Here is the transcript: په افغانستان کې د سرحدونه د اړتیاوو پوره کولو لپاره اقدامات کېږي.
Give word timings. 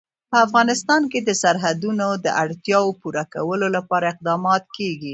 په 0.31 0.37
افغانستان 0.45 1.01
کې 1.11 1.19
د 1.23 1.29
سرحدونه 1.41 2.05
د 2.25 2.27
اړتیاوو 2.43 2.97
پوره 3.01 3.23
کولو 3.33 3.67
لپاره 3.75 4.05
اقدامات 4.13 4.63
کېږي. 4.77 5.09